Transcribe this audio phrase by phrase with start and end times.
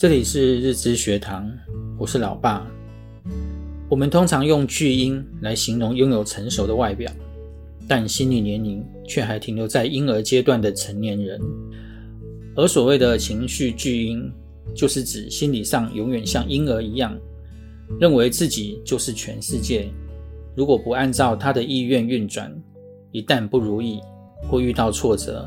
[0.00, 1.46] 这里是日知学堂，
[1.98, 2.66] 我是老爸。
[3.86, 7.12] 我们通常用巨婴来形容拥有成熟的外表，
[7.86, 11.38] 但心理年龄却还停留在婴儿阶段的成年人。
[12.56, 14.32] 而所谓的情绪巨婴，
[14.74, 17.14] 就是指心理上永远像婴儿一样，
[18.00, 19.86] 认为自己就是全世界。
[20.56, 22.50] 如果不按照他的意愿运转，
[23.12, 24.00] 一旦不如意
[24.48, 25.46] 或遇到挫折，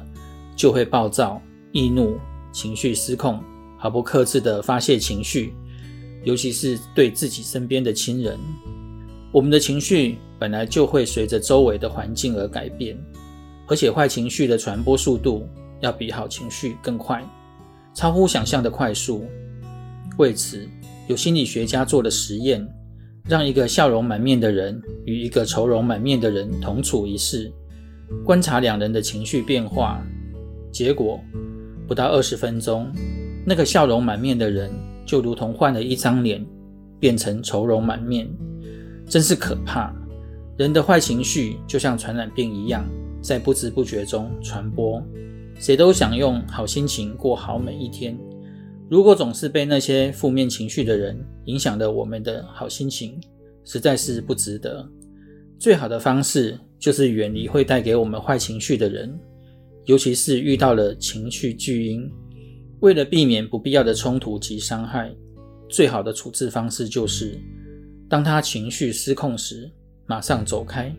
[0.56, 2.20] 就会暴躁、易怒、
[2.52, 3.44] 情绪失控。
[3.84, 5.54] 毫不克制地发泄情绪，
[6.24, 8.40] 尤其是对自己身边的亲人。
[9.30, 12.98] 我们的情绪本来就会随着周围的环境而改变，
[13.68, 15.46] 而且坏情绪的传播速度
[15.82, 17.22] 要比好情绪更快，
[17.94, 19.26] 超乎想象的快速。
[20.18, 20.66] 为此，
[21.10, 22.66] 有心理学家做了实验，
[23.28, 27.52] 让一个笑容满面的人与一个愁容满面的人同处一室，
[28.24, 30.02] 观察两人的情绪变化。
[30.72, 31.20] 结果，
[31.86, 32.90] 不到二十分钟。
[33.46, 34.72] 那个笑容满面的人，
[35.06, 36.46] 就如同换了一张脸，
[37.00, 38.30] 变成愁容满面，
[39.08, 39.94] 真是可怕。
[40.58, 42.86] 人的坏情绪就像传染病一样，
[43.22, 45.04] 在不知不觉中传播。
[45.60, 48.18] 谁都想用好心情过好每一天，
[48.90, 53.20] 如果总是被那些负面情绪的人影响了我们的好心情，
[53.66, 54.88] 实在是不值得。
[55.60, 59.18] 最好的方式就是远离会带给我们坏情绪的人，
[59.86, 62.12] 尤其是遇到了情绪巨婴。
[62.84, 65.10] 为了避免不必要的冲突及伤害，
[65.70, 67.40] 最好的处置方式就是，
[68.10, 69.72] 当他情绪失控时，
[70.06, 70.94] 马上走开，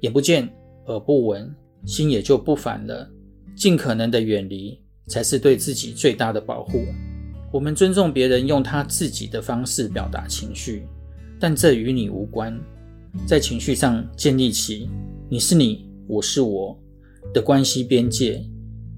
[0.00, 0.46] 眼不见，
[0.88, 1.50] 耳不闻，
[1.86, 3.10] 心也就不烦了。
[3.56, 6.84] 尽可能的远离，才是对自己最大的保护。
[7.50, 10.86] 我们尊重别人用他自己的方式表达情绪，
[11.40, 12.60] 但这与你无关。
[13.26, 14.90] 在情绪上建立起
[15.30, 16.78] “你是你，我是我”
[17.32, 18.44] 的关系边界。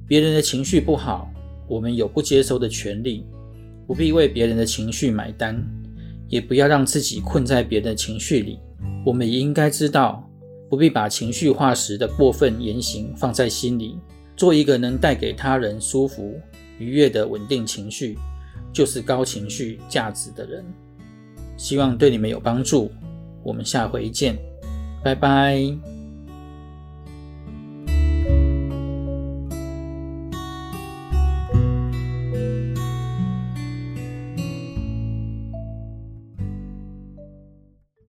[0.08, 1.32] 别人的情绪不好。
[1.68, 3.26] 我们有不接收的权利，
[3.86, 5.62] 不必为别人的情绪买单，
[6.28, 8.58] 也不要让自己困在别人的情绪里。
[9.04, 10.28] 我们也应该知道，
[10.68, 13.98] 不必把情绪化时的过分言行放在心里。
[14.36, 16.40] 做一个能带给他人舒服、
[16.78, 18.16] 愉悦的稳定情绪，
[18.72, 20.64] 就是高情绪价值的人。
[21.56, 22.88] 希望对你们有帮助。
[23.42, 24.36] 我们下回见，
[25.02, 25.97] 拜拜。